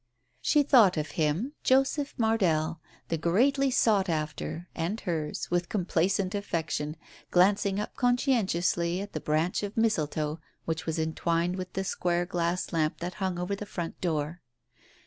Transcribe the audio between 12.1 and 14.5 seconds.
glass lamp that hung over the front door.